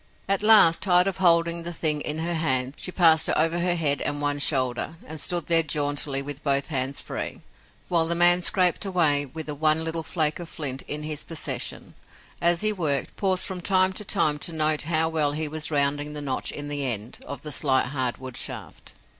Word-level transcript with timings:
At 0.27 0.41
last, 0.41 0.81
tired 0.81 1.05
of 1.05 1.17
holding 1.17 1.61
the 1.61 1.71
thing 1.71 2.01
in 2.01 2.17
her 2.17 2.33
hands, 2.33 2.73
she 2.77 2.91
passed 2.91 3.29
it 3.29 3.35
over 3.37 3.59
her 3.59 3.75
head 3.75 4.01
and 4.01 4.19
one 4.19 4.39
shoulder 4.39 4.95
and 5.05 5.19
stood 5.21 5.45
there 5.45 5.61
jauntily, 5.61 6.23
with 6.23 6.41
both 6.41 6.69
hands 6.69 6.99
free, 6.99 7.41
while 7.87 8.07
the 8.07 8.15
man 8.15 8.41
scraped 8.41 8.83
away 8.83 9.27
with 9.27 9.45
the 9.45 9.53
one 9.53 9.83
little 9.83 10.01
flake 10.01 10.39
of 10.39 10.49
flint 10.49 10.81
in 10.87 11.03
his 11.03 11.23
possession, 11.23 11.93
and, 12.41 12.49
as 12.53 12.61
he 12.61 12.73
worked, 12.73 13.15
paused 13.15 13.45
from 13.45 13.61
time 13.61 13.93
to 13.93 14.03
time 14.03 14.39
note 14.51 14.81
how 14.81 15.07
well 15.07 15.33
he 15.33 15.47
was 15.47 15.69
rounding 15.69 16.13
the 16.13 16.19
notch 16.21 16.51
in 16.51 16.67
the 16.67 16.83
end 16.83 17.19
of 17.27 17.41
the 17.43 17.51
slight 17.51 17.85
hardwood 17.89 18.35
shaft. 18.35 18.95